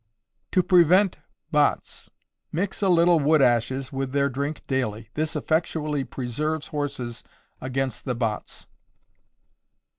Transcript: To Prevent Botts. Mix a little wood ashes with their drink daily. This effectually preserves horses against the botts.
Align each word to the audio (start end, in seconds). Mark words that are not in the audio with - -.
To 0.53 0.63
Prevent 0.63 1.17
Botts. 1.51 2.09
Mix 2.51 2.81
a 2.81 2.89
little 2.89 3.19
wood 3.19 3.39
ashes 3.39 3.93
with 3.93 4.13
their 4.13 4.29
drink 4.29 4.65
daily. 4.65 5.11
This 5.13 5.35
effectually 5.35 6.03
preserves 6.05 6.69
horses 6.69 7.23
against 7.61 8.05
the 8.05 8.15
botts. 8.15 8.65